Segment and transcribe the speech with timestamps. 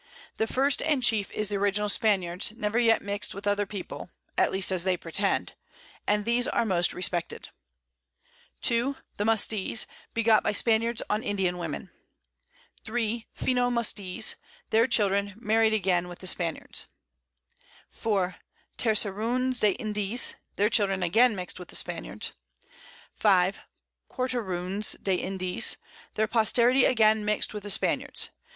[0.37, 4.51] The first and chief is the original Spaniards, never yet mix'd with other People (at
[4.51, 5.53] least as they pretend)
[6.07, 7.49] and these are most respected.
[8.63, 8.95] 2.
[9.17, 9.85] The Mustees,
[10.15, 11.91] begot by Spaniards on Indian Women.
[12.83, 13.27] 3.
[13.35, 14.37] Fino Mustees,
[14.71, 16.87] their Children married again with the Spaniards.
[17.91, 18.37] 4.
[18.79, 22.31] Terceroons de Indies, their Children again mix'd with the Spaniards.
[23.17, 23.59] 5.
[24.09, 25.77] Quarteroons de Indies,
[26.15, 28.31] their Posterity again mix'd with the Spaniards.